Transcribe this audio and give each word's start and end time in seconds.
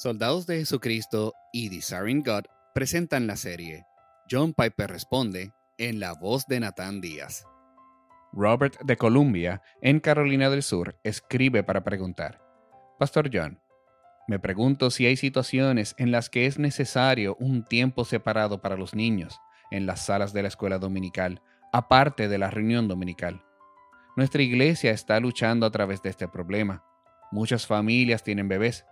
Soldados 0.00 0.46
de 0.46 0.56
Jesucristo 0.56 1.34
y 1.52 1.68
Desiring 1.68 2.22
God 2.22 2.44
presentan 2.72 3.26
la 3.26 3.36
serie. 3.36 3.84
John 4.30 4.54
Piper 4.54 4.88
responde 4.88 5.52
en 5.76 6.00
la 6.00 6.14
voz 6.14 6.46
de 6.46 6.58
Nathan 6.58 7.02
Díaz. 7.02 7.44
Robert 8.32 8.80
de 8.82 8.96
Columbia, 8.96 9.60
en 9.82 10.00
Carolina 10.00 10.48
del 10.48 10.62
Sur, 10.62 10.98
escribe 11.04 11.62
para 11.64 11.84
preguntar. 11.84 12.40
Pastor 12.98 13.28
John, 13.30 13.60
me 14.26 14.38
pregunto 14.38 14.90
si 14.90 15.04
hay 15.04 15.18
situaciones 15.18 15.94
en 15.98 16.12
las 16.12 16.30
que 16.30 16.46
es 16.46 16.58
necesario 16.58 17.36
un 17.38 17.62
tiempo 17.62 18.06
separado 18.06 18.62
para 18.62 18.78
los 18.78 18.94
niños 18.94 19.38
en 19.70 19.84
las 19.84 20.06
salas 20.06 20.32
de 20.32 20.40
la 20.40 20.48
escuela 20.48 20.78
dominical, 20.78 21.42
aparte 21.74 22.26
de 22.28 22.38
la 22.38 22.48
reunión 22.48 22.88
dominical. 22.88 23.44
Nuestra 24.16 24.40
iglesia 24.40 24.92
está 24.92 25.20
luchando 25.20 25.66
a 25.66 25.70
través 25.70 26.00
de 26.00 26.08
este 26.08 26.26
problema. 26.26 26.86
Muchas 27.30 27.66
familias 27.66 28.24
tienen 28.24 28.48
bebés 28.48 28.86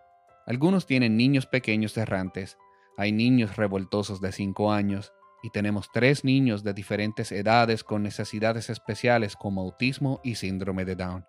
algunos 0.49 0.87
tienen 0.87 1.19
niños 1.19 1.45
pequeños 1.45 1.95
errantes, 1.99 2.57
hay 2.97 3.13
niños 3.13 3.57
revoltosos 3.57 4.23
de 4.23 4.33
5 4.33 4.73
años 4.73 5.13
y 5.43 5.51
tenemos 5.51 5.91
tres 5.93 6.25
niños 6.25 6.65
de 6.65 6.73
diferentes 6.73 7.31
edades 7.33 7.85
con 7.85 8.03
necesidades 8.03 8.71
especiales 8.71 9.37
como 9.37 9.61
autismo 9.61 10.23
y 10.25 10.37
síndrome 10.37 10.87
de 10.87 10.97
Down. 10.97 11.27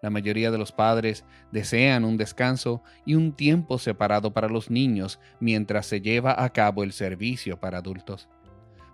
La 0.00 0.08
mayoría 0.08 0.50
de 0.50 0.56
los 0.56 0.72
padres 0.72 1.26
desean 1.52 2.06
un 2.06 2.16
descanso 2.16 2.82
y 3.04 3.14
un 3.14 3.34
tiempo 3.34 3.78
separado 3.78 4.32
para 4.32 4.48
los 4.48 4.70
niños 4.70 5.20
mientras 5.38 5.84
se 5.84 6.00
lleva 6.00 6.42
a 6.42 6.48
cabo 6.48 6.82
el 6.82 6.94
servicio 6.94 7.60
para 7.60 7.78
adultos. 7.78 8.26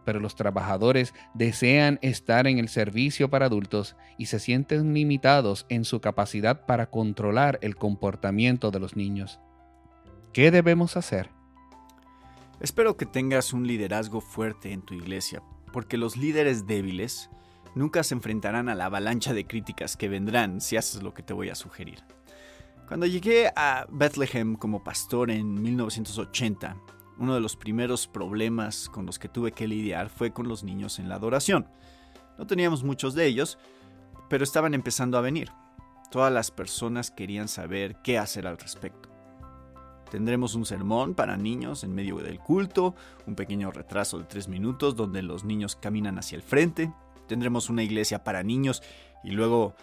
Pero 0.04 0.18
los 0.18 0.34
trabajadores 0.34 1.14
desean 1.34 2.00
estar 2.02 2.48
en 2.48 2.58
el 2.58 2.68
servicio 2.68 3.30
para 3.30 3.46
adultos 3.46 3.94
y 4.18 4.26
se 4.26 4.40
sienten 4.40 4.92
limitados 4.92 5.66
en 5.68 5.84
su 5.84 6.00
capacidad 6.00 6.66
para 6.66 6.90
controlar 6.90 7.60
el 7.62 7.76
comportamiento 7.76 8.72
de 8.72 8.80
los 8.80 8.96
niños. 8.96 9.38
¿Qué 10.32 10.50
debemos 10.50 10.96
hacer? 10.96 11.28
Espero 12.58 12.96
que 12.96 13.04
tengas 13.04 13.52
un 13.52 13.66
liderazgo 13.66 14.22
fuerte 14.22 14.72
en 14.72 14.80
tu 14.80 14.94
iglesia, 14.94 15.42
porque 15.74 15.98
los 15.98 16.16
líderes 16.16 16.66
débiles 16.66 17.28
nunca 17.74 18.02
se 18.02 18.14
enfrentarán 18.14 18.70
a 18.70 18.74
la 18.74 18.86
avalancha 18.86 19.34
de 19.34 19.46
críticas 19.46 19.94
que 19.98 20.08
vendrán 20.08 20.62
si 20.62 20.78
haces 20.78 21.02
lo 21.02 21.12
que 21.12 21.22
te 21.22 21.34
voy 21.34 21.50
a 21.50 21.54
sugerir. 21.54 22.02
Cuando 22.88 23.04
llegué 23.04 23.52
a 23.54 23.86
Bethlehem 23.90 24.56
como 24.56 24.82
pastor 24.82 25.30
en 25.30 25.60
1980, 25.60 26.76
uno 27.18 27.34
de 27.34 27.40
los 27.40 27.54
primeros 27.54 28.06
problemas 28.06 28.88
con 28.88 29.04
los 29.04 29.18
que 29.18 29.28
tuve 29.28 29.52
que 29.52 29.68
lidiar 29.68 30.08
fue 30.08 30.32
con 30.32 30.48
los 30.48 30.64
niños 30.64 30.98
en 30.98 31.10
la 31.10 31.16
adoración. 31.16 31.68
No 32.38 32.46
teníamos 32.46 32.84
muchos 32.84 33.14
de 33.14 33.26
ellos, 33.26 33.58
pero 34.30 34.44
estaban 34.44 34.72
empezando 34.72 35.18
a 35.18 35.20
venir. 35.20 35.50
Todas 36.10 36.32
las 36.32 36.50
personas 36.50 37.10
querían 37.10 37.48
saber 37.48 37.96
qué 38.02 38.16
hacer 38.16 38.46
al 38.46 38.56
respecto. 38.56 39.11
Tendremos 40.12 40.54
un 40.54 40.66
sermón 40.66 41.14
para 41.14 41.38
niños 41.38 41.84
en 41.84 41.94
medio 41.94 42.18
del 42.18 42.38
culto, 42.38 42.94
un 43.26 43.34
pequeño 43.34 43.70
retraso 43.70 44.18
de 44.18 44.24
tres 44.24 44.46
minutos 44.46 44.94
donde 44.94 45.22
los 45.22 45.42
niños 45.42 45.74
caminan 45.74 46.18
hacia 46.18 46.36
el 46.36 46.42
frente. 46.42 46.92
Tendremos 47.28 47.70
una 47.70 47.82
iglesia 47.82 48.22
para 48.22 48.42
niños 48.42 48.82
y 49.24 49.30
luego 49.30 49.74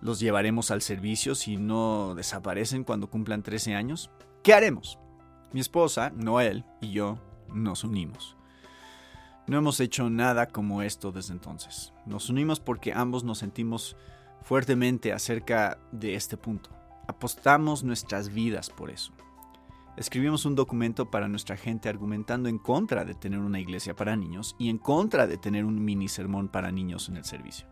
los 0.00 0.20
llevaremos 0.20 0.70
al 0.70 0.80
servicio 0.80 1.34
si 1.34 1.56
no 1.56 2.14
desaparecen 2.14 2.84
cuando 2.84 3.10
cumplan 3.10 3.42
13 3.42 3.74
años. 3.74 4.12
¿Qué 4.44 4.54
haremos? 4.54 5.00
Mi 5.52 5.58
esposa, 5.58 6.12
Noel 6.14 6.64
y 6.80 6.92
yo 6.92 7.18
nos 7.52 7.82
unimos. 7.82 8.36
No 9.48 9.58
hemos 9.58 9.80
hecho 9.80 10.08
nada 10.08 10.46
como 10.46 10.82
esto 10.82 11.10
desde 11.10 11.32
entonces. 11.32 11.92
Nos 12.06 12.30
unimos 12.30 12.60
porque 12.60 12.92
ambos 12.92 13.24
nos 13.24 13.38
sentimos 13.38 13.96
fuertemente 14.40 15.12
acerca 15.12 15.78
de 15.90 16.14
este 16.14 16.36
punto. 16.36 16.70
Apostamos 17.08 17.82
nuestras 17.82 18.32
vidas 18.32 18.70
por 18.70 18.90
eso. 18.90 19.12
Escribimos 19.96 20.44
un 20.44 20.56
documento 20.56 21.08
para 21.08 21.28
nuestra 21.28 21.56
gente 21.56 21.88
argumentando 21.88 22.48
en 22.48 22.58
contra 22.58 23.04
de 23.04 23.14
tener 23.14 23.38
una 23.38 23.60
iglesia 23.60 23.94
para 23.94 24.16
niños 24.16 24.56
y 24.58 24.68
en 24.68 24.78
contra 24.78 25.28
de 25.28 25.36
tener 25.36 25.64
un 25.64 25.84
mini 25.84 26.08
sermón 26.08 26.48
para 26.48 26.72
niños 26.72 27.08
en 27.08 27.16
el 27.16 27.24
servicio. 27.24 27.68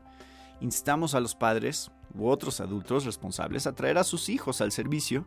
Instamos 0.60 1.16
a 1.16 1.20
los 1.20 1.34
padres 1.34 1.90
u 2.14 2.28
otros 2.28 2.60
adultos 2.60 3.04
responsables 3.04 3.66
a 3.66 3.74
traer 3.74 3.98
a 3.98 4.04
sus 4.04 4.28
hijos 4.28 4.60
al 4.60 4.70
servicio 4.70 5.26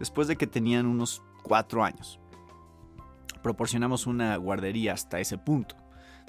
después 0.00 0.26
de 0.26 0.34
que 0.34 0.48
tenían 0.48 0.86
unos 0.86 1.22
cuatro 1.44 1.84
años. 1.84 2.18
Proporcionamos 3.44 4.08
una 4.08 4.34
guardería 4.36 4.94
hasta 4.94 5.20
ese 5.20 5.38
punto. 5.38 5.76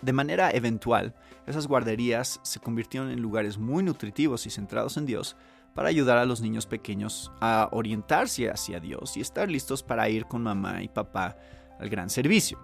De 0.04 0.14
manera 0.14 0.52
eventual, 0.52 1.16
esas 1.48 1.66
guarderías 1.66 2.40
se 2.44 2.60
convirtieron 2.60 3.10
en 3.10 3.20
lugares 3.22 3.58
muy 3.58 3.82
nutritivos 3.84 4.46
y 4.46 4.52
centrados 4.52 4.98
en 4.98 5.08
Dios 5.08 5.36
para 5.74 5.90
ayudar 5.90 6.18
a 6.18 6.26
los 6.26 6.42
niños 6.42 6.66
pequeños 6.66 7.32
a 7.42 7.70
orientarse 7.72 8.50
hacia 8.50 8.80
Dios 8.80 9.18
y 9.18 9.22
estar 9.22 9.50
listos 9.50 9.84
para 9.84 10.10
ir 10.10 10.26
con 10.26 10.44
mamá 10.44 10.84
y 10.84 10.88
papá 10.88 11.38
al 11.80 11.90
gran 11.90 12.10
servicio. 12.10 12.60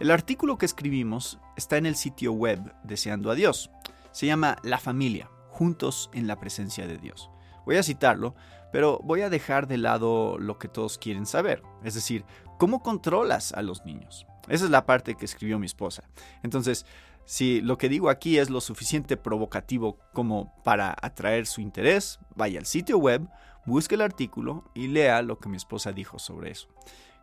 El 0.00 0.10
artículo 0.10 0.58
que 0.58 0.66
escribimos 0.66 1.38
está 1.56 1.76
en 1.76 1.86
el 1.86 1.96
sitio 1.96 2.32
web 2.32 2.60
Deseando 2.84 3.30
a 3.30 3.34
Dios. 3.34 3.70
Se 4.12 4.26
llama 4.26 4.56
La 4.62 4.78
familia, 4.78 5.28
juntos 5.50 6.08
en 6.12 6.26
la 6.26 6.38
presencia 6.38 6.86
de 6.86 6.98
Dios. 6.98 7.30
Voy 7.66 7.76
a 7.76 7.82
citarlo, 7.82 8.34
pero 8.72 9.00
voy 9.02 9.22
a 9.22 9.30
dejar 9.30 9.66
de 9.66 9.78
lado 9.78 10.38
lo 10.38 10.58
que 10.58 10.68
todos 10.68 10.98
quieren 10.98 11.26
saber, 11.26 11.62
es 11.84 11.94
decir, 11.94 12.24
cómo 12.58 12.82
controlas 12.82 13.52
a 13.52 13.62
los 13.62 13.84
niños. 13.84 14.26
Esa 14.48 14.64
es 14.64 14.70
la 14.70 14.86
parte 14.86 15.14
que 15.14 15.24
escribió 15.24 15.58
mi 15.58 15.66
esposa. 15.66 16.04
Entonces, 16.42 16.86
si 17.28 17.60
lo 17.60 17.76
que 17.76 17.90
digo 17.90 18.08
aquí 18.08 18.38
es 18.38 18.48
lo 18.48 18.62
suficiente 18.62 19.18
provocativo 19.18 19.98
como 20.14 20.50
para 20.64 20.96
atraer 21.02 21.46
su 21.46 21.60
interés, 21.60 22.18
vaya 22.34 22.58
al 22.58 22.64
sitio 22.64 22.96
web, 22.96 23.28
busque 23.66 23.96
el 23.96 24.00
artículo 24.00 24.64
y 24.74 24.86
lea 24.86 25.20
lo 25.20 25.38
que 25.38 25.50
mi 25.50 25.58
esposa 25.58 25.92
dijo 25.92 26.18
sobre 26.18 26.52
eso. 26.52 26.68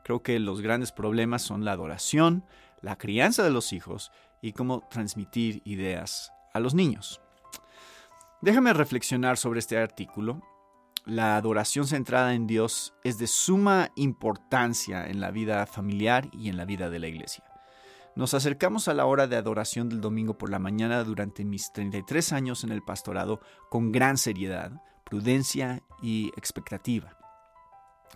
Creo 0.04 0.22
que 0.22 0.38
los 0.38 0.62
grandes 0.62 0.92
problemas 0.92 1.42
son 1.42 1.66
la 1.66 1.72
adoración, 1.72 2.46
la 2.82 3.00
crianza 3.00 3.42
de 3.42 3.50
los 3.50 3.74
hijos 3.74 4.12
y 4.44 4.54
cómo 4.54 4.88
transmitir 4.92 5.64
ideas 5.66 6.32
a 6.54 6.60
los 6.60 6.76
niños. 6.76 7.20
Déjame 8.44 8.74
reflexionar 8.74 9.38
sobre 9.38 9.58
este 9.58 9.80
artículo. 9.80 10.40
La 11.08 11.36
adoración 11.36 11.88
centrada 11.88 12.36
en 12.36 12.46
Dios 12.46 12.94
es 13.04 13.18
de 13.18 13.26
suma 13.26 13.90
importancia 13.96 15.08
en 15.08 15.20
la 15.20 15.32
vida 15.32 15.66
familiar 15.66 16.30
y 16.32 16.50
en 16.50 16.58
la 16.58 16.66
vida 16.66 16.92
de 16.92 17.00
la 17.00 17.08
iglesia. 17.08 17.44
Nos 18.16 18.34
acercamos 18.34 18.88
a 18.88 18.94
la 18.94 19.06
hora 19.06 19.28
de 19.28 19.36
adoración 19.36 19.90
del 19.90 20.00
domingo 20.00 20.38
por 20.38 20.50
la 20.50 20.58
mañana 20.58 21.04
durante 21.04 21.44
mis 21.44 21.74
33 21.74 22.32
años 22.32 22.64
en 22.64 22.72
el 22.72 22.82
pastorado 22.82 23.42
con 23.70 23.92
gran 23.92 24.18
seriedad, 24.18 24.72
prudencia 25.04 25.84
y 26.02 26.30
expectativa. 26.38 27.18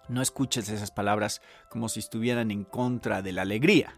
No 0.08 0.22
escuches 0.22 0.70
esas 0.70 0.92
palabras 0.92 1.42
como 1.70 1.90
si 1.90 2.00
estuvieran 2.00 2.50
en 2.50 2.64
contra 2.64 3.22
de 3.22 3.34
la 3.34 3.42
alegría. 3.42 3.94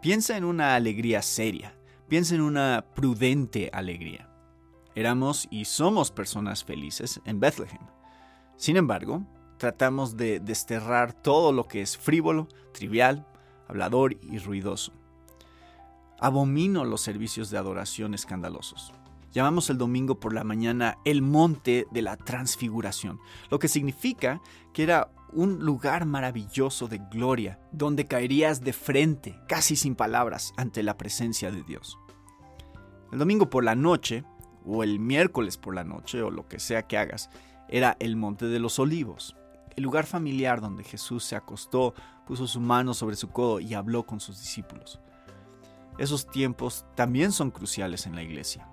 Piensa 0.00 0.38
en 0.38 0.44
una 0.44 0.76
alegría 0.76 1.20
seria, 1.20 1.76
piensa 2.08 2.34
en 2.34 2.40
una 2.40 2.86
prudente 2.94 3.68
alegría. 3.70 4.30
Éramos 4.94 5.46
y 5.50 5.66
somos 5.66 6.10
personas 6.10 6.64
felices 6.64 7.20
en 7.26 7.38
Bethlehem. 7.38 7.86
Sin 8.56 8.78
embargo, 8.78 9.26
tratamos 9.58 10.16
de 10.16 10.40
desterrar 10.40 11.12
todo 11.12 11.52
lo 11.52 11.68
que 11.68 11.82
es 11.82 11.98
frívolo, 11.98 12.48
trivial, 12.72 13.26
hablador 13.68 14.14
y 14.22 14.38
ruidoso. 14.38 15.03
Abomino 16.24 16.86
los 16.86 17.02
servicios 17.02 17.50
de 17.50 17.58
adoración 17.58 18.14
escandalosos. 18.14 18.94
Llamamos 19.30 19.68
el 19.68 19.76
domingo 19.76 20.20
por 20.20 20.32
la 20.32 20.42
mañana 20.42 20.96
el 21.04 21.20
monte 21.20 21.86
de 21.90 22.00
la 22.00 22.16
transfiguración, 22.16 23.20
lo 23.50 23.58
que 23.58 23.68
significa 23.68 24.40
que 24.72 24.84
era 24.84 25.10
un 25.34 25.58
lugar 25.58 26.06
maravilloso 26.06 26.88
de 26.88 27.02
gloria, 27.10 27.60
donde 27.72 28.06
caerías 28.06 28.62
de 28.62 28.72
frente, 28.72 29.38
casi 29.46 29.76
sin 29.76 29.96
palabras, 29.96 30.54
ante 30.56 30.82
la 30.82 30.96
presencia 30.96 31.50
de 31.50 31.62
Dios. 31.62 31.98
El 33.12 33.18
domingo 33.18 33.50
por 33.50 33.62
la 33.62 33.74
noche, 33.74 34.24
o 34.64 34.82
el 34.82 35.00
miércoles 35.00 35.58
por 35.58 35.74
la 35.74 35.84
noche, 35.84 36.22
o 36.22 36.30
lo 36.30 36.48
que 36.48 36.58
sea 36.58 36.86
que 36.86 36.96
hagas, 36.96 37.28
era 37.68 37.98
el 38.00 38.16
monte 38.16 38.46
de 38.46 38.60
los 38.60 38.78
olivos, 38.78 39.36
el 39.76 39.84
lugar 39.84 40.06
familiar 40.06 40.62
donde 40.62 40.84
Jesús 40.84 41.22
se 41.22 41.36
acostó, 41.36 41.92
puso 42.26 42.46
su 42.46 42.60
mano 42.60 42.94
sobre 42.94 43.16
su 43.16 43.28
codo 43.28 43.60
y 43.60 43.74
habló 43.74 44.06
con 44.06 44.20
sus 44.20 44.40
discípulos. 44.40 45.00
Esos 45.96 46.26
tiempos 46.26 46.84
también 46.96 47.30
son 47.30 47.50
cruciales 47.50 48.06
en 48.06 48.16
la 48.16 48.22
iglesia. 48.22 48.68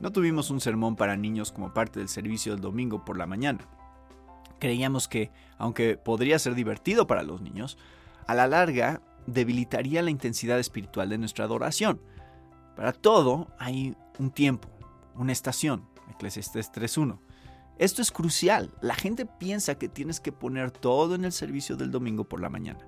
No 0.00 0.12
tuvimos 0.12 0.50
un 0.50 0.60
sermón 0.60 0.94
para 0.94 1.16
niños 1.16 1.50
como 1.50 1.72
parte 1.72 1.98
del 1.98 2.08
servicio 2.08 2.52
del 2.52 2.60
domingo 2.60 3.04
por 3.04 3.16
la 3.16 3.26
mañana. 3.26 3.66
Creíamos 4.58 5.08
que, 5.08 5.30
aunque 5.56 5.96
podría 5.96 6.38
ser 6.38 6.54
divertido 6.54 7.06
para 7.06 7.22
los 7.22 7.40
niños, 7.40 7.78
a 8.26 8.34
la 8.34 8.46
larga 8.46 9.00
debilitaría 9.26 10.02
la 10.02 10.10
intensidad 10.10 10.58
espiritual 10.58 11.08
de 11.08 11.18
nuestra 11.18 11.46
adoración. 11.46 12.00
Para 12.76 12.92
todo 12.92 13.48
hay 13.58 13.96
un 14.18 14.30
tiempo, 14.30 14.68
una 15.14 15.32
estación, 15.32 15.88
Eclesiastes 16.10 16.70
3.1. 16.72 17.18
Esto 17.78 18.02
es 18.02 18.10
crucial. 18.10 18.70
La 18.82 18.94
gente 18.94 19.24
piensa 19.24 19.78
que 19.78 19.88
tienes 19.88 20.20
que 20.20 20.32
poner 20.32 20.70
todo 20.70 21.14
en 21.14 21.24
el 21.24 21.32
servicio 21.32 21.76
del 21.76 21.90
domingo 21.90 22.24
por 22.24 22.40
la 22.40 22.50
mañana 22.50 22.86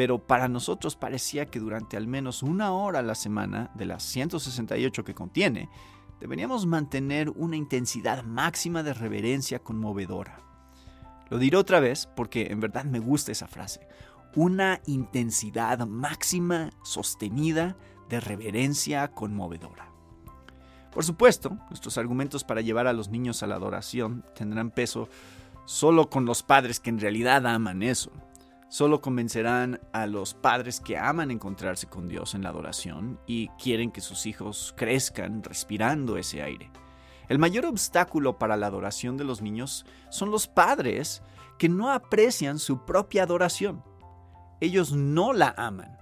pero 0.00 0.18
para 0.18 0.48
nosotros 0.48 0.96
parecía 0.96 1.50
que 1.50 1.60
durante 1.60 1.98
al 1.98 2.06
menos 2.06 2.42
una 2.42 2.72
hora 2.72 3.00
a 3.00 3.02
la 3.02 3.14
semana, 3.14 3.70
de 3.74 3.84
las 3.84 4.02
168 4.04 5.04
que 5.04 5.14
contiene, 5.14 5.68
deberíamos 6.18 6.64
mantener 6.64 7.28
una 7.28 7.56
intensidad 7.56 8.24
máxima 8.24 8.82
de 8.82 8.94
reverencia 8.94 9.58
conmovedora. 9.58 10.40
Lo 11.28 11.36
diré 11.36 11.58
otra 11.58 11.80
vez 11.80 12.08
porque 12.16 12.46
en 12.46 12.60
verdad 12.60 12.86
me 12.86 12.98
gusta 12.98 13.30
esa 13.30 13.46
frase. 13.46 13.86
Una 14.34 14.80
intensidad 14.86 15.86
máxima, 15.86 16.70
sostenida, 16.82 17.76
de 18.08 18.20
reverencia 18.20 19.08
conmovedora. 19.08 19.92
Por 20.94 21.04
supuesto, 21.04 21.58
nuestros 21.68 21.98
argumentos 21.98 22.42
para 22.42 22.62
llevar 22.62 22.86
a 22.86 22.94
los 22.94 23.10
niños 23.10 23.42
a 23.42 23.46
la 23.46 23.56
adoración 23.56 24.24
tendrán 24.34 24.70
peso 24.70 25.10
solo 25.66 26.08
con 26.08 26.24
los 26.24 26.42
padres 26.42 26.80
que 26.80 26.88
en 26.88 27.00
realidad 27.00 27.46
aman 27.46 27.82
eso. 27.82 28.10
Solo 28.70 29.00
convencerán 29.00 29.80
a 29.92 30.06
los 30.06 30.32
padres 30.32 30.78
que 30.78 30.96
aman 30.96 31.32
encontrarse 31.32 31.88
con 31.88 32.06
Dios 32.06 32.36
en 32.36 32.44
la 32.44 32.50
adoración 32.50 33.18
y 33.26 33.48
quieren 33.60 33.90
que 33.90 34.00
sus 34.00 34.26
hijos 34.26 34.72
crezcan 34.76 35.42
respirando 35.42 36.16
ese 36.16 36.40
aire. 36.40 36.70
El 37.28 37.40
mayor 37.40 37.66
obstáculo 37.66 38.38
para 38.38 38.56
la 38.56 38.68
adoración 38.68 39.16
de 39.16 39.24
los 39.24 39.42
niños 39.42 39.84
son 40.08 40.30
los 40.30 40.46
padres 40.46 41.20
que 41.58 41.68
no 41.68 41.90
aprecian 41.90 42.60
su 42.60 42.84
propia 42.84 43.24
adoración. 43.24 43.82
Ellos 44.60 44.92
no 44.92 45.32
la 45.32 45.52
aman. 45.56 45.98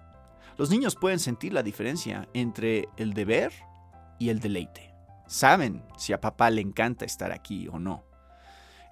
Los 0.58 0.68
niños 0.68 0.94
pueden 0.94 1.20
sentir 1.20 1.54
la 1.54 1.62
diferencia 1.62 2.28
entre 2.34 2.90
el 2.98 3.14
deber 3.14 3.50
y 4.18 4.28
el 4.28 4.40
deleite. 4.40 4.94
Saben 5.26 5.82
si 5.96 6.12
a 6.12 6.20
papá 6.20 6.50
le 6.50 6.60
encanta 6.60 7.06
estar 7.06 7.32
aquí 7.32 7.66
o 7.68 7.78
no. 7.78 8.04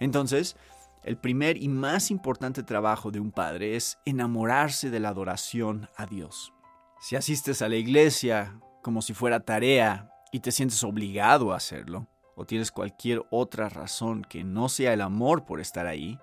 Entonces, 0.00 0.56
el 1.06 1.16
primer 1.16 1.56
y 1.62 1.68
más 1.68 2.10
importante 2.10 2.64
trabajo 2.64 3.12
de 3.12 3.20
un 3.20 3.30
padre 3.30 3.76
es 3.76 3.96
enamorarse 4.04 4.90
de 4.90 4.98
la 4.98 5.10
adoración 5.10 5.88
a 5.96 6.04
Dios. 6.04 6.52
Si 7.00 7.14
asistes 7.14 7.62
a 7.62 7.68
la 7.68 7.76
iglesia 7.76 8.60
como 8.82 9.00
si 9.02 9.14
fuera 9.14 9.38
tarea 9.38 10.10
y 10.32 10.40
te 10.40 10.50
sientes 10.50 10.82
obligado 10.82 11.52
a 11.52 11.56
hacerlo, 11.58 12.08
o 12.34 12.44
tienes 12.44 12.72
cualquier 12.72 13.24
otra 13.30 13.68
razón 13.68 14.22
que 14.28 14.42
no 14.42 14.68
sea 14.68 14.92
el 14.92 15.00
amor 15.00 15.46
por 15.46 15.60
estar 15.60 15.86
ahí, 15.86 16.18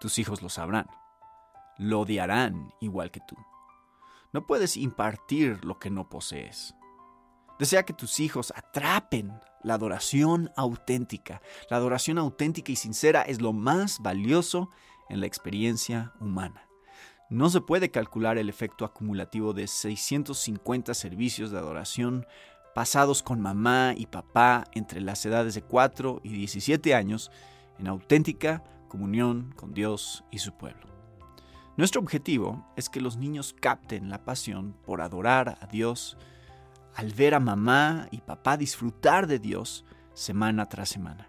tus 0.00 0.18
hijos 0.18 0.42
lo 0.42 0.48
sabrán. 0.48 0.88
Lo 1.78 2.00
odiarán 2.00 2.72
igual 2.80 3.12
que 3.12 3.20
tú. 3.20 3.36
No 4.32 4.44
puedes 4.44 4.76
impartir 4.76 5.64
lo 5.64 5.78
que 5.78 5.88
no 5.88 6.08
posees. 6.08 6.74
Desea 7.60 7.84
que 7.84 7.92
tus 7.92 8.18
hijos 8.18 8.52
atrapen 8.56 9.32
la 9.62 9.74
adoración 9.74 10.50
auténtica. 10.56 11.42
La 11.68 11.76
adoración 11.76 12.18
auténtica 12.18 12.72
y 12.72 12.76
sincera 12.76 13.22
es 13.22 13.40
lo 13.40 13.52
más 13.52 14.00
valioso 14.00 14.70
en 15.08 15.20
la 15.20 15.26
experiencia 15.26 16.12
humana. 16.20 16.66
No 17.28 17.48
se 17.48 17.60
puede 17.60 17.90
calcular 17.90 18.38
el 18.38 18.48
efecto 18.48 18.84
acumulativo 18.84 19.52
de 19.52 19.66
650 19.66 20.94
servicios 20.94 21.50
de 21.50 21.58
adoración 21.58 22.26
pasados 22.74 23.22
con 23.22 23.40
mamá 23.40 23.94
y 23.96 24.06
papá 24.06 24.64
entre 24.72 25.00
las 25.00 25.24
edades 25.26 25.54
de 25.54 25.62
4 25.62 26.20
y 26.24 26.30
17 26.30 26.94
años 26.94 27.30
en 27.78 27.86
auténtica 27.86 28.64
comunión 28.88 29.52
con 29.56 29.72
Dios 29.72 30.24
y 30.30 30.38
su 30.38 30.52
pueblo. 30.52 30.86
Nuestro 31.76 32.00
objetivo 32.00 32.66
es 32.76 32.88
que 32.88 33.00
los 33.00 33.16
niños 33.16 33.54
capten 33.58 34.10
la 34.10 34.24
pasión 34.24 34.74
por 34.84 35.00
adorar 35.00 35.56
a 35.60 35.66
Dios 35.66 36.16
al 36.94 37.12
ver 37.12 37.34
a 37.34 37.40
mamá 37.40 38.08
y 38.10 38.20
papá 38.20 38.56
disfrutar 38.56 39.26
de 39.26 39.38
Dios 39.38 39.84
semana 40.14 40.66
tras 40.66 40.88
semana. 40.88 41.28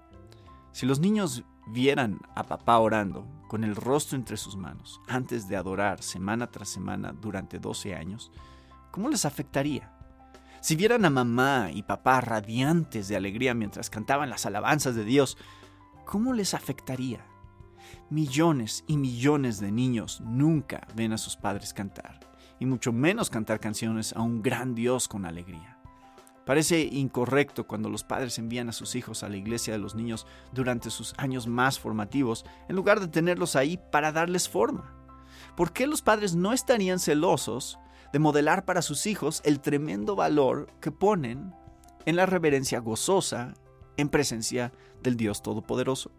Si 0.72 0.86
los 0.86 1.00
niños 1.00 1.44
vieran 1.68 2.20
a 2.36 2.44
papá 2.44 2.78
orando 2.80 3.28
con 3.48 3.64
el 3.64 3.76
rostro 3.76 4.18
entre 4.18 4.38
sus 4.38 4.56
manos 4.56 5.02
antes 5.08 5.48
de 5.48 5.58
adorar 5.58 6.02
semana 6.02 6.48
tras 6.48 6.70
semana 6.70 7.14
durante 7.14 7.60
12 7.60 7.96
años, 7.96 8.32
¿cómo 8.92 9.10
les 9.10 9.26
afectaría? 9.26 9.92
Si 10.62 10.76
vieran 10.76 11.06
a 11.06 11.10
mamá 11.10 11.70
y 11.74 11.84
papá 11.84 12.22
radiantes 12.22 13.08
de 13.08 13.16
alegría 13.16 13.54
mientras 13.54 13.90
cantaban 13.90 14.30
las 14.30 14.46
alabanzas 14.46 14.96
de 14.96 15.04
Dios, 15.04 15.38
¿cómo 16.06 16.34
les 16.34 16.54
afectaría? 16.54 17.26
Millones 18.10 18.84
y 18.88 18.98
millones 18.98 19.60
de 19.60 19.72
niños 19.72 20.22
nunca 20.22 20.88
ven 20.96 21.14
a 21.14 21.18
sus 21.18 21.36
padres 21.36 21.74
cantar 21.74 22.31
y 22.62 22.68
mucho 22.68 22.94
menos 22.94 23.32
cantar 23.32 23.60
canciones 23.60 24.14
a 24.14 24.22
un 24.22 24.44
gran 24.44 24.76
Dios 24.76 25.08
con 25.08 25.26
alegría. 25.26 25.80
Parece 26.46 26.82
incorrecto 26.82 27.66
cuando 27.66 27.90
los 27.90 28.04
padres 28.04 28.38
envían 28.38 28.70
a 28.70 28.72
sus 28.72 28.94
hijos 28.94 29.24
a 29.24 29.30
la 29.30 29.38
iglesia 29.38 29.74
de 29.74 29.80
los 29.80 29.96
niños 29.96 30.28
durante 30.54 30.92
sus 30.92 31.16
años 31.18 31.48
más 31.48 31.80
formativos, 31.80 32.46
en 32.70 32.76
lugar 32.76 33.00
de 33.00 33.08
tenerlos 33.08 33.56
ahí 33.56 33.80
para 33.92 34.12
darles 34.12 34.48
forma. 34.48 34.94
¿Por 35.58 35.74
qué 35.74 35.88
los 35.88 36.04
padres 36.04 36.36
no 36.36 36.54
estarían 36.54 37.00
celosos 37.00 37.80
de 38.14 38.20
modelar 38.20 38.64
para 38.64 38.84
sus 38.84 39.08
hijos 39.08 39.42
el 39.44 39.60
tremendo 39.60 40.16
valor 40.16 40.72
que 40.82 40.92
ponen 40.92 41.56
en 42.06 42.16
la 42.16 42.28
reverencia 42.28 42.78
gozosa 42.78 43.56
en 43.98 44.10
presencia 44.10 44.72
del 45.02 45.18
Dios 45.18 45.42
Todopoderoso? 45.42 46.12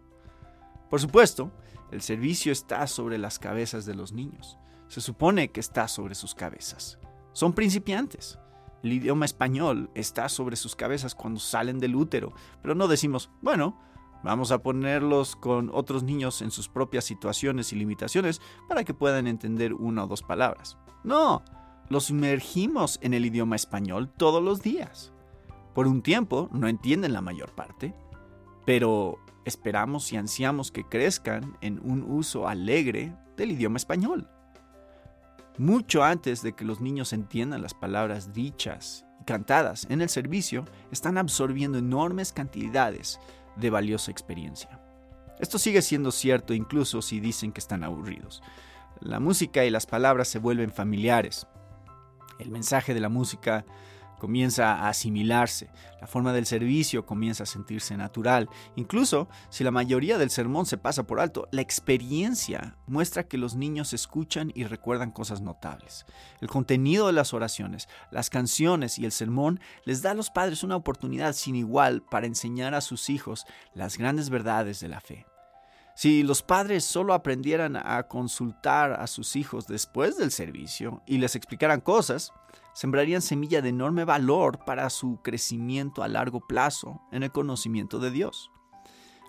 Por 0.89 0.99
supuesto, 0.99 1.53
el 1.89 2.01
servicio 2.01 2.51
está 2.51 2.85
sobre 2.87 3.17
las 3.17 3.39
cabezas 3.39 3.85
de 3.85 3.95
los 3.95 4.11
niños 4.11 4.57
se 4.87 5.01
supone 5.01 5.51
que 5.51 5.59
está 5.59 5.87
sobre 5.87 6.15
sus 6.15 6.35
cabezas. 6.35 6.99
Son 7.33 7.53
principiantes. 7.53 8.37
El 8.83 8.93
idioma 8.93 9.25
español 9.25 9.89
está 9.95 10.29
sobre 10.29 10.55
sus 10.55 10.75
cabezas 10.75 11.15
cuando 11.15 11.39
salen 11.39 11.79
del 11.79 11.95
útero, 11.95 12.33
pero 12.61 12.75
no 12.75 12.87
decimos, 12.87 13.29
bueno, 13.41 13.79
vamos 14.23 14.51
a 14.51 14.61
ponerlos 14.61 15.35
con 15.35 15.71
otros 15.73 16.03
niños 16.03 16.41
en 16.41 16.51
sus 16.51 16.67
propias 16.67 17.05
situaciones 17.05 17.71
y 17.71 17.77
limitaciones 17.77 18.41
para 18.67 18.83
que 18.83 18.93
puedan 18.93 19.27
entender 19.27 19.73
una 19.73 20.03
o 20.03 20.07
dos 20.07 20.21
palabras. 20.21 20.77
No, 21.03 21.43
los 21.89 22.05
sumergimos 22.05 22.99
en 23.01 23.13
el 23.13 23.25
idioma 23.25 23.55
español 23.55 24.09
todos 24.09 24.43
los 24.43 24.61
días. 24.61 25.13
Por 25.73 25.87
un 25.87 26.01
tiempo 26.01 26.49
no 26.51 26.67
entienden 26.67 27.13
la 27.13 27.21
mayor 27.21 27.55
parte, 27.55 27.95
pero 28.65 29.17
esperamos 29.45 30.11
y 30.11 30.17
ansiamos 30.17 30.71
que 30.71 30.83
crezcan 30.83 31.57
en 31.61 31.79
un 31.83 32.03
uso 32.03 32.47
alegre 32.47 33.15
del 33.37 33.51
idioma 33.51 33.77
español 33.77 34.29
mucho 35.57 36.03
antes 36.03 36.41
de 36.41 36.53
que 36.53 36.65
los 36.65 36.81
niños 36.81 37.13
entiendan 37.13 37.61
las 37.61 37.73
palabras 37.73 38.33
dichas 38.33 39.05
y 39.21 39.25
cantadas 39.25 39.85
en 39.89 40.01
el 40.01 40.09
servicio, 40.09 40.65
están 40.91 41.17
absorbiendo 41.17 41.77
enormes 41.77 42.33
cantidades 42.33 43.19
de 43.55 43.69
valiosa 43.69 44.11
experiencia. 44.11 44.79
Esto 45.39 45.57
sigue 45.59 45.81
siendo 45.81 46.11
cierto 46.11 46.53
incluso 46.53 47.01
si 47.01 47.19
dicen 47.19 47.51
que 47.51 47.59
están 47.59 47.83
aburridos. 47.83 48.41
La 48.99 49.19
música 49.19 49.65
y 49.65 49.69
las 49.69 49.85
palabras 49.85 50.27
se 50.27 50.39
vuelven 50.39 50.71
familiares. 50.71 51.47
El 52.39 52.49
mensaje 52.49 52.93
de 52.93 52.99
la 52.99 53.09
música 53.09 53.65
comienza 54.23 54.75
a 54.75 54.87
asimilarse, 54.87 55.69
la 55.99 56.07
forma 56.07 56.31
del 56.31 56.45
servicio 56.45 57.05
comienza 57.05 57.43
a 57.43 57.45
sentirse 57.45 57.97
natural. 57.97 58.47
Incluso 58.77 59.27
si 59.49 59.65
la 59.65 59.71
mayoría 59.71 60.17
del 60.17 60.29
sermón 60.29 60.65
se 60.65 60.77
pasa 60.77 61.03
por 61.03 61.19
alto, 61.19 61.49
la 61.51 61.59
experiencia 61.59 62.77
muestra 62.87 63.27
que 63.27 63.37
los 63.37 63.55
niños 63.55 63.91
escuchan 63.91 64.53
y 64.55 64.63
recuerdan 64.63 65.11
cosas 65.11 65.41
notables. 65.41 66.05
El 66.39 66.47
contenido 66.47 67.07
de 67.07 67.13
las 67.13 67.33
oraciones, 67.33 67.89
las 68.11 68.29
canciones 68.29 68.97
y 68.97 69.03
el 69.03 69.11
sermón 69.11 69.59
les 69.83 70.01
da 70.01 70.11
a 70.11 70.13
los 70.13 70.29
padres 70.29 70.63
una 70.63 70.77
oportunidad 70.77 71.33
sin 71.33 71.57
igual 71.57 72.01
para 72.01 72.25
enseñar 72.25 72.75
a 72.75 72.79
sus 72.79 73.09
hijos 73.09 73.45
las 73.73 73.97
grandes 73.97 74.29
verdades 74.29 74.79
de 74.79 74.87
la 74.87 75.01
fe. 75.01 75.25
Si 75.95 76.23
los 76.23 76.41
padres 76.41 76.83
solo 76.83 77.13
aprendieran 77.13 77.75
a 77.75 78.03
consultar 78.07 78.93
a 78.93 79.05
sus 79.05 79.35
hijos 79.35 79.67
después 79.67 80.17
del 80.17 80.31
servicio 80.31 81.03
y 81.05 81.19
les 81.19 81.35
explicaran 81.35 81.81
cosas, 81.81 82.33
sembrarían 82.73 83.21
semilla 83.21 83.61
de 83.61 83.69
enorme 83.69 84.03
valor 84.03 84.65
para 84.65 84.89
su 84.89 85.19
crecimiento 85.21 86.01
a 86.01 86.07
largo 86.07 86.41
plazo 86.41 87.01
en 87.11 87.21
el 87.21 87.31
conocimiento 87.31 87.99
de 87.99 88.09
Dios. 88.09 88.49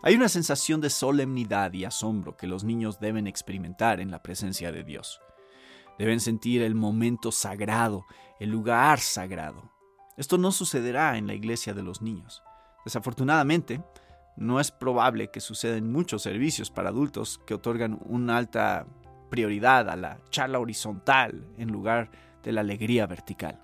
Hay 0.02 0.14
una 0.14 0.28
sensación 0.28 0.80
de 0.80 0.90
solemnidad 0.90 1.72
y 1.74 1.84
asombro 1.84 2.36
que 2.36 2.46
los 2.46 2.64
niños 2.64 2.98
deben 2.98 3.26
experimentar 3.26 4.00
en 4.00 4.10
la 4.10 4.22
presencia 4.22 4.72
de 4.72 4.84
Dios. 4.84 5.20
Deben 5.98 6.20
sentir 6.20 6.62
el 6.62 6.74
momento 6.74 7.30
sagrado, 7.30 8.04
el 8.40 8.50
lugar 8.50 9.00
sagrado. 9.00 9.70
Esto 10.16 10.38
no 10.38 10.52
sucederá 10.52 11.16
en 11.18 11.26
la 11.26 11.34
iglesia 11.34 11.74
de 11.74 11.82
los 11.82 12.02
niños. 12.02 12.42
Desafortunadamente, 12.84 13.82
no 14.36 14.60
es 14.60 14.70
probable 14.70 15.30
que 15.30 15.40
suceda 15.40 15.76
en 15.76 15.90
muchos 15.92 16.22
servicios 16.22 16.70
para 16.70 16.88
adultos 16.88 17.40
que 17.46 17.54
otorgan 17.54 17.98
una 18.04 18.36
alta 18.36 18.86
prioridad 19.30 19.88
a 19.88 19.96
la 19.96 20.18
charla 20.30 20.58
horizontal 20.58 21.46
en 21.56 21.70
lugar 21.70 22.10
de 22.42 22.52
la 22.52 22.60
alegría 22.60 23.06
vertical. 23.06 23.60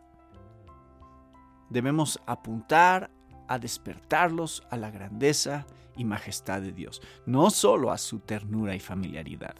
Debemos 1.68 2.20
apuntar 2.26 3.10
a 3.48 3.58
despertarlos 3.58 4.62
a 4.70 4.76
la 4.76 4.90
grandeza 4.90 5.66
y 5.96 6.04
majestad 6.04 6.60
de 6.62 6.72
Dios, 6.72 7.02
no 7.26 7.50
solo 7.50 7.92
a 7.92 7.98
su 7.98 8.20
ternura 8.20 8.74
y 8.74 8.80
familiaridad. 8.80 9.54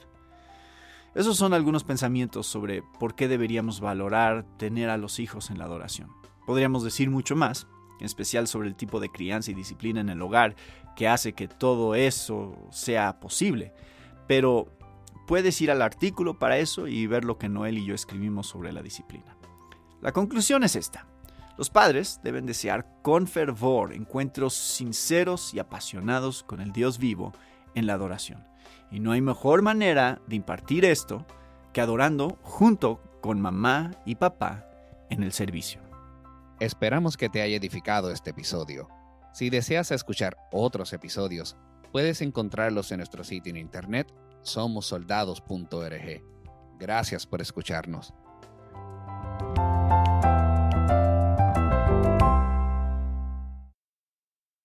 Esos 1.15 1.37
son 1.37 1.55
algunos 1.55 1.83
pensamientos 1.83 2.47
sobre 2.47 2.83
por 3.01 3.17
qué 3.17 3.27
deberíamos 3.27 3.81
valorar 3.81 4.45
tener 4.59 4.91
a 4.91 4.97
los 4.97 5.19
hijos 5.19 5.51
en 5.51 5.59
la 5.59 5.65
adoración. 5.65 6.09
Podríamos 6.47 6.85
decir 6.85 7.11
mucho 7.11 7.35
más, 7.35 7.67
en 7.99 8.07
especial 8.07 8.47
sobre 8.47 8.69
el 8.69 8.77
tipo 8.77 9.01
de 9.01 9.11
crianza 9.11 9.51
y 9.51 9.55
disciplina 9.55 10.01
en 10.01 10.09
el 10.09 10.23
hogar 10.23 10.55
que 10.97 11.09
hace 11.09 11.33
que 11.33 11.49
todo 11.49 11.95
eso 11.95 12.57
sea 12.71 13.21
posible, 13.21 13.73
pero 14.27 14.69
puedes 15.27 15.61
ir 15.61 15.71
al 15.71 15.83
artículo 15.83 16.39
para 16.39 16.59
eso 16.59 16.87
y 16.87 17.07
ver 17.07 17.25
lo 17.25 17.39
que 17.39 17.49
Noel 17.49 17.79
y 17.79 17.87
yo 17.87 17.95
escribimos 17.95 18.49
sobre 18.49 18.73
la 18.73 18.83
disciplina. 18.83 19.37
La 20.01 20.13
conclusión 20.13 20.65
es 20.65 20.77
esta. 20.77 21.07
Los 21.57 21.69
padres 21.69 22.21
deben 22.25 22.47
desear 22.47 22.87
con 23.03 23.27
fervor 23.27 23.93
encuentros 23.93 24.55
sinceros 24.55 25.53
y 25.53 25.59
apasionados 25.59 26.43
con 26.43 26.61
el 26.61 26.73
Dios 26.73 26.99
vivo 26.99 27.33
en 27.75 27.87
la 27.87 27.95
adoración. 27.95 28.45
Y 28.91 29.01
no 29.01 29.13
hay 29.13 29.21
mejor 29.21 29.63
manera 29.63 30.21
de 30.27 30.37
impartir 30.37 30.85
esto 30.85 31.27
que 31.73 31.81
adorando 31.81 32.39
junto 32.43 33.01
con 33.21 33.41
mamá 33.41 33.93
y 34.05 34.15
papá 34.15 34.67
en 35.11 35.23
el 35.23 35.33
servicio. 35.33 35.81
Esperamos 36.59 37.17
que 37.17 37.29
te 37.29 37.43
haya 37.43 37.57
edificado 37.57 38.11
este 38.11 38.31
episodio. 38.31 38.89
Si 39.33 39.51
deseas 39.51 39.91
escuchar 39.91 40.37
otros 40.53 40.93
episodios, 40.93 41.57
puedes 41.93 42.21
encontrarlos 42.21 42.91
en 42.93 42.99
nuestro 42.99 43.25
sitio 43.25 43.51
en 43.51 43.57
internet 43.57 44.13
somosoldados.org. 44.43 46.23
Gracias 46.79 47.27
por 47.27 47.41
escucharnos. 47.41 48.15